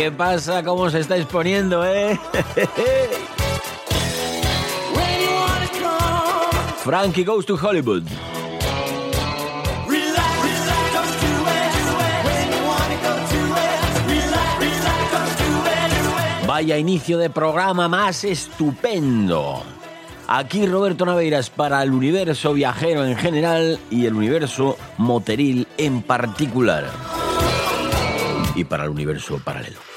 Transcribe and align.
¿Qué 0.00 0.10
pasa? 0.10 0.62
¿Cómo 0.62 0.88
se 0.88 1.00
estáis 1.00 1.26
poniendo, 1.26 1.84
eh? 1.84 2.18
Frankie 6.82 7.22
goes 7.22 7.44
to 7.44 7.58
Hollywood. 7.60 8.04
Vaya 16.46 16.78
inicio 16.78 17.18
de 17.18 17.28
programa 17.28 17.86
más 17.86 18.24
estupendo. 18.24 19.62
Aquí 20.28 20.64
Roberto 20.64 21.04
Naveiras 21.04 21.50
para 21.50 21.82
el 21.82 21.92
universo 21.92 22.54
viajero 22.54 23.04
en 23.04 23.18
general 23.18 23.78
y 23.90 24.06
el 24.06 24.14
universo 24.14 24.78
moteril 24.96 25.68
en 25.76 26.00
particular. 26.00 26.90
Y 28.54 28.64
para 28.64 28.84
el 28.84 28.88
universo 28.88 29.38
paralelo. 29.44 29.89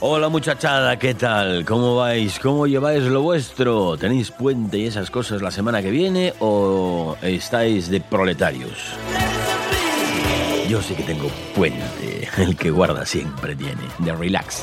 Hola 0.00 0.28
muchachada, 0.28 0.98
¿qué 0.98 1.14
tal? 1.14 1.64
¿Cómo 1.64 1.96
vais? 1.96 2.38
¿Cómo 2.38 2.66
lleváis 2.66 3.02
lo 3.02 3.22
vuestro? 3.22 3.96
¿Tenéis 3.96 4.30
puente 4.30 4.78
y 4.78 4.86
esas 4.86 5.10
cosas 5.10 5.42
la 5.42 5.50
semana 5.50 5.82
que 5.82 5.90
viene 5.90 6.32
o 6.38 7.16
estáis 7.22 7.88
de 7.88 8.00
proletarios? 8.00 8.92
Yo 10.68 10.80
sí 10.80 10.94
que 10.94 11.02
tengo 11.02 11.28
puente, 11.56 12.28
el 12.36 12.56
que 12.56 12.70
guarda 12.70 13.04
siempre 13.04 13.56
tiene, 13.56 13.82
de 13.98 14.12
relax. 14.12 14.62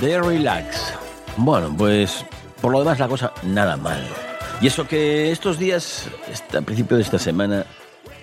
De 0.00 0.20
relax. 0.20 0.94
Bueno, 1.36 1.74
pues 1.76 2.24
por 2.60 2.72
lo 2.72 2.80
demás 2.80 2.98
la 2.98 3.08
cosa 3.08 3.32
nada 3.42 3.76
mal. 3.76 4.06
Y 4.60 4.66
eso 4.66 4.86
que 4.86 5.30
estos 5.32 5.58
días, 5.58 6.08
a 6.56 6.60
principio 6.62 6.96
de 6.96 7.02
esta 7.02 7.18
semana, 7.18 7.64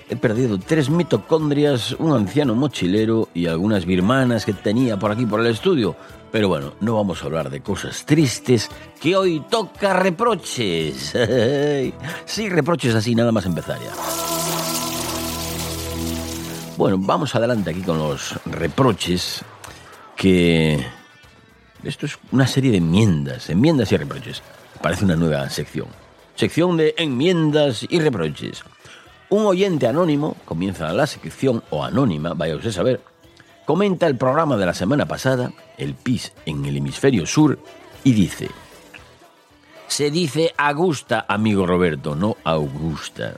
he 0.10 0.16
perdido 0.16 0.58
tres 0.58 0.90
mitocondrias, 0.90 1.92
un 1.94 2.14
anciano 2.14 2.56
mochilero 2.56 3.30
y 3.34 3.48
algunas 3.48 3.86
birmanas 3.86 4.46
que 4.46 4.54
tenía 4.54 4.98
por 4.98 5.12
aquí 5.12 5.26
por 5.26 5.42
el 5.42 5.48
estudio. 5.48 5.96
Pero 6.32 6.48
bueno, 6.48 6.74
no 6.82 6.96
vamos 6.96 7.24
a 7.24 7.26
hablar 7.26 7.50
de 7.50 7.62
cosas 7.62 8.06
tristes, 8.06 8.70
que 9.02 9.16
hoy 9.16 9.44
toca 9.50 9.94
reproches. 9.94 11.14
sí, 12.26 12.50
reproches 12.50 12.96
así, 12.96 13.16
nada 13.16 13.32
más 13.32 13.46
empezar 13.46 13.80
ya. 13.80 13.92
Bueno, 16.78 16.98
vamos 17.00 17.34
adelante 17.36 17.70
aquí 17.70 17.82
con 17.82 17.98
los 17.98 18.40
reproches 18.46 19.44
que... 20.16 20.86
Esto 21.86 22.08
es 22.08 22.18
una 22.32 22.48
serie 22.48 22.72
de 22.72 22.78
enmiendas, 22.78 23.50
enmiendas 23.50 23.92
y 23.92 23.98
reproches. 23.98 24.42
Parece 24.82 25.06
una 25.06 25.16
nueva 25.16 25.50
sección. 25.50 25.88
Sección 26.36 26.78
de 26.78 26.96
enmiendas 26.98 27.86
y 27.88 28.00
reproches. 28.00 28.64
Un 29.30 29.46
oyente 29.46 29.88
anónimo, 29.88 30.36
comienza 30.46 30.92
la 30.94 31.08
sección, 31.08 31.64
o 31.70 31.84
anónima, 31.84 32.34
vaya 32.34 32.56
usted 32.56 32.70
a 32.70 32.74
saber, 32.74 33.02
comenta 33.66 34.08
el 34.08 34.18
programa 34.18 34.58
de 34.58 34.66
la 34.66 34.74
semana 34.74 35.06
pasada, 35.06 35.52
el 35.78 35.94
PIS 35.96 36.34
en 36.46 36.66
el 36.66 36.78
hemisferio 36.78 37.26
sur, 37.26 37.60
y 38.04 38.14
dice, 38.14 38.50
se 39.88 40.12
dice 40.12 40.54
Augusta, 40.58 41.26
amigo 41.28 41.66
Roberto, 41.66 42.16
no 42.16 42.38
Augusta. 42.44 43.36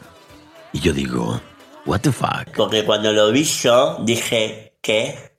Y 0.74 0.80
yo 0.80 0.94
digo, 0.94 1.40
what 1.86 2.02
the 2.02 2.12
fuck. 2.12 2.56
Porque 2.56 2.84
cuando 2.84 3.12
lo 3.14 3.32
vi 3.32 3.44
yo, 3.44 3.98
dije, 4.04 4.78
¿qué? 4.82 5.38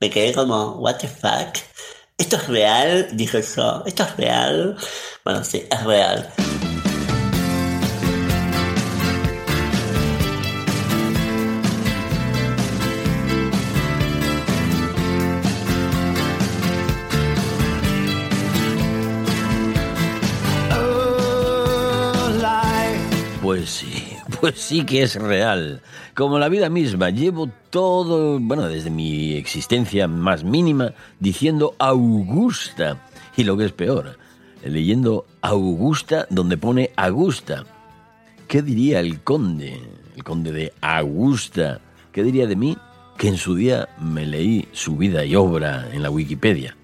Me 0.00 0.10
quedé 0.10 0.32
como, 0.32 0.76
what 0.76 0.96
the 0.98 1.08
fuck. 1.08 1.56
¿Esto 2.18 2.34
es 2.36 2.48
real? 2.48 3.08
Dije 3.12 3.40
yo, 3.42 3.84
¿esto 3.86 4.02
es 4.02 4.16
real? 4.16 4.76
Bueno, 5.24 5.44
sí, 5.44 5.64
es 5.70 5.84
real. 5.84 6.28
Pues 23.40 23.70
sí, 23.70 24.17
pues 24.40 24.58
sí 24.58 24.84
que 24.84 25.02
es 25.02 25.16
real. 25.16 25.82
Como 26.14 26.38
la 26.38 26.48
vida 26.48 26.68
misma, 26.68 27.10
llevo 27.10 27.48
todo, 27.70 28.38
bueno, 28.38 28.68
desde 28.68 28.90
mi 28.90 29.34
existencia 29.34 30.08
más 30.08 30.44
mínima, 30.44 30.92
diciendo 31.20 31.74
Augusta. 31.78 33.00
Y 33.36 33.44
lo 33.44 33.56
que 33.56 33.66
es 33.66 33.72
peor, 33.72 34.18
leyendo 34.64 35.26
Augusta 35.40 36.26
donde 36.30 36.56
pone 36.56 36.90
Augusta. 36.96 37.64
¿Qué 38.48 38.62
diría 38.62 39.00
el 39.00 39.20
conde? 39.20 39.80
El 40.16 40.24
conde 40.24 40.52
de 40.52 40.72
Augusta. 40.80 41.80
¿Qué 42.12 42.22
diría 42.22 42.46
de 42.46 42.56
mí? 42.56 42.76
Que 43.16 43.28
en 43.28 43.36
su 43.36 43.54
día 43.54 43.88
me 44.00 44.26
leí 44.26 44.68
su 44.72 44.96
vida 44.96 45.24
y 45.24 45.36
obra 45.36 45.88
en 45.92 46.02
la 46.02 46.10
Wikipedia. 46.10 46.76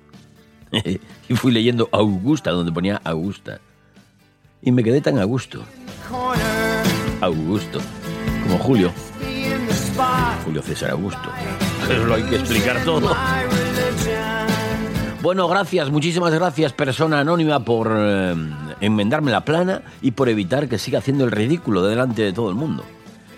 y 1.29 1.35
fui 1.35 1.53
leyendo 1.53 1.89
Augusta 1.93 2.51
donde 2.51 2.73
ponía 2.73 3.01
Augusta. 3.05 3.61
Y 4.63 4.73
me 4.73 4.83
quedé 4.83 5.01
tan 5.01 5.19
a 5.19 5.25
gusto. 5.25 5.65
Augusto, 7.25 7.81
como 8.43 8.59
Julio. 8.59 8.93
Julio 10.45 10.63
César 10.63 10.91
Augusto. 10.91 11.31
Pero 11.87 12.05
lo 12.05 12.15
hay 12.15 12.23
que 12.25 12.37
explicar 12.37 12.83
todo. 12.85 13.15
Bueno, 15.23 15.49
gracias, 15.49 15.91
muchísimas 15.91 16.35
gracias, 16.35 16.75
persona 16.75 17.21
anónima, 17.21 17.65
por 17.65 17.91
eh, 17.97 18.35
enmendarme 18.81 19.31
la 19.31 19.45
plana 19.45 19.81
y 20.03 20.11
por 20.11 20.29
evitar 20.29 20.69
que 20.69 20.79
siga 20.79 20.99
haciendo 20.99 21.25
el 21.25 21.31
ridículo 21.31 21.83
delante 21.83 22.23
de 22.23 22.33
todo 22.35 22.51
el 22.51 22.55
mundo. 22.55 22.85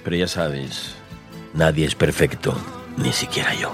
Pero 0.03 0.17
ya 0.17 0.27
sabes, 0.27 0.97
nadie 1.55 1.87
es 1.87 1.95
perfecto, 1.95 2.57
ni 2.97 3.13
siquiera 3.13 3.55
yo. 3.55 3.73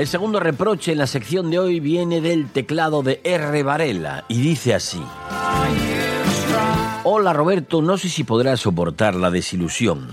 El 0.00 0.06
segundo 0.06 0.40
reproche 0.40 0.92
en 0.92 0.98
la 0.98 1.06
sección 1.06 1.50
de 1.50 1.58
hoy 1.58 1.78
viene 1.78 2.22
del 2.22 2.48
teclado 2.48 3.02
de 3.02 3.20
R. 3.22 3.62
Varela 3.62 4.24
y 4.28 4.40
dice 4.40 4.72
así. 4.72 5.02
Hola 7.04 7.34
Roberto, 7.34 7.82
no 7.82 7.98
sé 7.98 8.08
si 8.08 8.24
podrás 8.24 8.60
soportar 8.60 9.14
la 9.14 9.30
desilusión. 9.30 10.08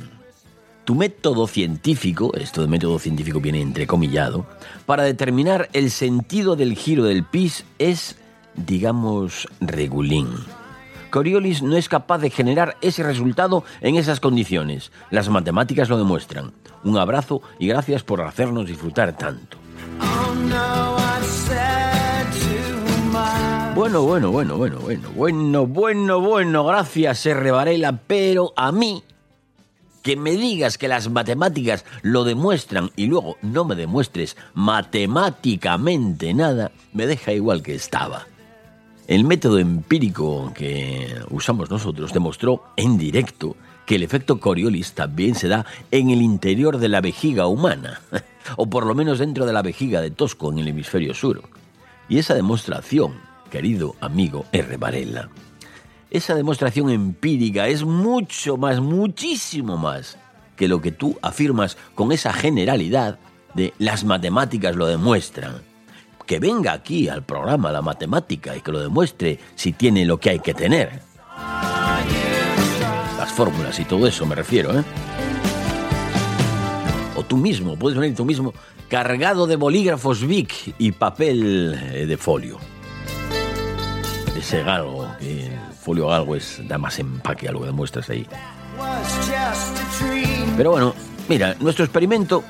Tu 0.84 0.94
método 0.94 1.48
científico, 1.48 2.34
esto 2.36 2.62
de 2.62 2.68
método 2.68 3.00
científico 3.00 3.40
viene 3.40 3.62
entrecomillado, 3.62 4.46
para 4.86 5.04
determinar 5.04 5.70
el 5.72 5.90
sentido 5.90 6.58
del 6.58 6.76
giro 6.76 7.06
del 7.06 7.24
pis 7.24 7.64
es, 7.80 8.18
digamos, 8.58 9.48
regulín. 9.62 10.28
Coriolis 11.12 11.62
no 11.62 11.78
es 11.78 11.88
capaz 11.88 12.18
de 12.18 12.30
generar 12.30 12.76
ese 12.82 13.04
resultado 13.04 13.64
en 13.80 13.96
esas 13.96 14.20
condiciones. 14.20 14.92
Las 15.12 15.30
matemáticas 15.30 15.88
lo 15.88 15.98
demuestran. 15.98 16.52
Un 16.84 16.98
abrazo 16.98 17.42
y 17.58 17.68
gracias 17.68 18.04
por 18.04 18.20
hacernos 18.20 18.68
disfrutar 18.68 19.16
tanto. 19.16 19.58
Bueno, 23.76 24.02
bueno, 24.02 24.32
bueno, 24.32 24.58
bueno, 24.58 24.80
bueno, 24.80 25.12
bueno, 25.16 25.68
bueno, 25.68 26.20
bueno, 26.20 26.66
gracias, 26.66 27.26
R. 27.26 27.52
Varela, 27.52 28.00
pero 28.08 28.52
a 28.56 28.72
mí, 28.72 29.04
que 30.02 30.16
me 30.18 30.32
digas 30.32 30.78
que 30.78 30.88
las 30.88 31.10
matemáticas 31.10 31.86
lo 32.02 32.24
demuestran 32.24 32.92
y 32.96 33.06
luego 33.06 33.38
no 33.42 33.66
me 33.66 33.76
demuestres 33.76 34.36
matemáticamente 34.56 36.34
nada, 36.34 36.72
me 36.92 37.06
deja 37.06 37.34
igual 37.34 37.62
que 37.62 37.76
estaba. 37.76 38.26
El 39.08 39.24
método 39.24 39.60
empírico 39.60 40.52
que 40.54 41.16
usamos 41.30 41.70
nosotros 41.70 42.12
demostró 42.12 42.64
en 42.76 42.98
directo 42.98 43.56
que 43.88 43.96
el 43.96 44.04
efecto 44.04 44.40
Coriolis 44.42 44.94
también 44.94 45.34
se 45.34 45.48
da 45.48 45.66
en 45.92 46.10
el 46.10 46.22
interior 46.22 46.78
de 46.78 46.90
la 46.90 47.00
vejiga 47.00 47.48
humana, 47.48 48.02
o 48.58 48.70
por 48.70 48.86
lo 48.86 48.94
menos 48.94 49.18
dentro 49.18 49.46
de 49.46 49.54
la 49.54 49.62
vejiga 49.62 50.02
de 50.02 50.12
Tosco 50.12 50.52
en 50.52 50.60
el 50.60 50.68
hemisferio 50.68 51.14
sur. 51.14 51.42
Y 52.10 52.20
esa 52.20 52.36
demostración, 52.36 53.14
querido 53.50 53.96
amigo 54.02 54.46
R. 54.52 54.76
Varela, 54.76 55.30
esa 56.12 56.36
demostración 56.36 56.90
empírica 56.90 57.70
es 57.70 57.86
mucho 57.86 58.58
más, 58.58 58.82
muchísimo 58.82 59.78
más 59.78 60.18
que 60.58 60.68
lo 60.68 60.82
que 60.82 60.92
tú 60.92 61.18
afirmas 61.22 61.78
con 61.96 62.12
esa 62.12 62.34
generalidad 62.34 63.20
de 63.54 63.74
las 63.80 64.04
matemáticas 64.04 64.76
lo 64.76 64.88
demuestran. 64.88 65.62
Que 66.26 66.40
venga 66.40 66.74
aquí 66.74 67.08
al 67.08 67.24
programa 67.24 67.72
la 67.72 67.82
matemática 67.82 68.54
y 68.58 68.60
que 68.60 68.74
lo 68.74 68.82
demuestre 68.82 69.40
si 69.56 69.72
tiene 69.72 70.06
lo 70.06 70.20
que 70.20 70.32
hay 70.32 70.40
que 70.40 70.54
tener 70.54 71.07
fórmulas 73.32 73.80
y 73.80 73.86
todo 73.86 74.08
eso 74.08 74.26
me 74.26 74.36
refiero, 74.36 74.78
¿eh? 74.78 74.84
O 77.16 77.24
tú 77.24 77.38
mismo, 77.38 77.78
puedes 77.78 77.98
venir 77.98 78.16
tú 78.16 78.26
mismo 78.26 78.54
cargado 78.88 79.48
de 79.48 79.56
bolígrafos 79.56 80.26
Vic 80.26 80.76
y 80.78 80.92
papel 80.92 81.78
eh, 81.94 82.06
de 82.06 82.18
folio. 82.18 82.58
Ese 84.38 84.64
galgo, 84.64 85.08
el 85.20 85.52
folio 85.80 86.08
galgo 86.08 86.36
es, 86.36 86.62
da 86.68 86.78
más 86.78 87.00
empaque 87.00 87.50
a 87.50 87.52
lo 87.52 87.60
que 87.62 87.66
demuestras 87.66 88.10
ahí. 88.10 88.28
Pero 90.56 90.72
bueno, 90.72 90.94
mira, 91.28 91.56
nuestro 91.60 91.84
experimento, 91.84 92.44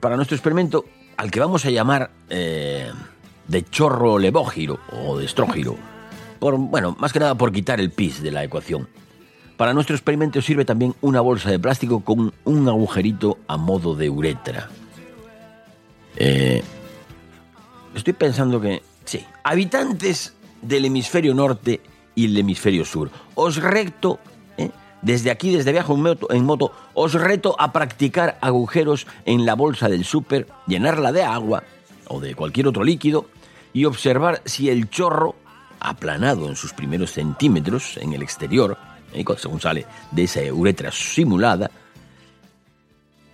para 0.00 0.16
nuestro 0.16 0.36
experimento, 0.36 0.84
al 1.16 1.30
que 1.30 1.40
vamos 1.40 1.64
a 1.64 1.70
llamar 1.70 2.10
eh, 2.28 2.90
de 3.48 3.64
chorro 3.64 4.18
levógiro 4.18 4.78
o 4.92 5.18
de 5.18 5.24
estrógiro, 5.24 5.76
bueno, 6.40 6.96
más 6.98 7.12
que 7.12 7.20
nada 7.20 7.34
por 7.34 7.52
quitar 7.52 7.80
el 7.80 7.90
pis 7.90 8.22
de 8.22 8.30
la 8.30 8.42
ecuación. 8.42 8.88
Para 9.56 9.74
nuestro 9.74 9.94
experimento 9.94 10.40
sirve 10.40 10.64
también 10.64 10.94
una 11.02 11.20
bolsa 11.20 11.50
de 11.50 11.58
plástico 11.58 12.00
con 12.00 12.32
un 12.44 12.68
agujerito 12.68 13.38
a 13.46 13.58
modo 13.58 13.94
de 13.94 14.08
uretra. 14.08 14.70
Eh, 16.16 16.62
estoy 17.94 18.14
pensando 18.14 18.60
que, 18.60 18.82
sí, 19.04 19.24
habitantes 19.44 20.34
del 20.62 20.86
hemisferio 20.86 21.34
norte 21.34 21.80
y 22.14 22.24
el 22.24 22.38
hemisferio 22.38 22.84
sur, 22.84 23.10
os 23.34 23.56
recto, 23.56 24.18
eh, 24.56 24.70
desde 25.02 25.30
aquí, 25.30 25.54
desde 25.54 25.72
viajo 25.72 25.94
en 25.94 26.02
moto, 26.02 26.32
en 26.32 26.44
moto, 26.44 26.72
os 26.94 27.12
reto 27.12 27.54
a 27.58 27.72
practicar 27.72 28.38
agujeros 28.40 29.06
en 29.26 29.44
la 29.44 29.54
bolsa 29.54 29.88
del 29.88 30.04
súper, 30.04 30.46
llenarla 30.66 31.12
de 31.12 31.22
agua 31.22 31.64
o 32.08 32.20
de 32.20 32.34
cualquier 32.34 32.66
otro 32.66 32.82
líquido 32.82 33.26
y 33.72 33.84
observar 33.84 34.42
si 34.44 34.68
el 34.70 34.90
chorro, 34.90 35.36
aplanado 35.80 36.48
en 36.48 36.56
sus 36.56 36.72
primeros 36.72 37.12
centímetros 37.12 37.96
en 37.96 38.12
el 38.12 38.22
exterior, 38.22 38.76
según 39.36 39.60
sale 39.60 39.86
de 40.10 40.24
esa 40.24 40.40
uretra 40.52 40.92
simulada, 40.92 41.70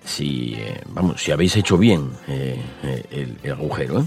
si, 0.04 0.54
eh, 0.54 0.82
vamos, 0.86 1.20
si 1.20 1.32
habéis 1.32 1.56
hecho 1.56 1.76
bien 1.76 2.10
eh, 2.28 2.62
eh, 2.84 3.36
el, 3.42 3.52
agujero, 3.52 4.06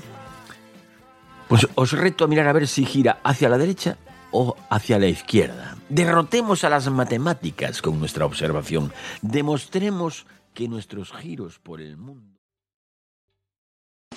pues 1.47 1.67
os 1.75 1.91
reto 1.91 2.23
a 2.23 2.27
mirar 2.27 2.47
a 2.47 2.53
ver 2.53 2.67
si 2.67 2.85
gira 2.85 3.19
hacia 3.23 3.49
la 3.49 3.57
derecha 3.57 3.97
o 4.31 4.55
hacia 4.69 4.99
la 4.99 5.07
izquierda. 5.07 5.75
Derrotemos 5.89 6.63
a 6.63 6.69
las 6.69 6.89
matemáticas 6.89 7.81
con 7.81 7.99
nuestra 7.99 8.25
observación. 8.25 8.93
Demostremos 9.21 10.25
que 10.53 10.67
nuestros 10.67 11.11
giros 11.11 11.59
por 11.59 11.81
el 11.81 11.97
mundo... 11.97 12.38